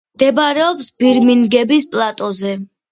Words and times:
მდებარეობს 0.17 0.89
ბირმინგემის 1.03 1.89
პლატოზე. 1.97 2.61